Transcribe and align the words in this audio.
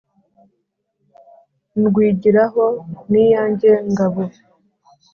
Ndwigiraho 1.81 2.65
n'iyanjye 3.09 3.71
ngabo 3.91 4.21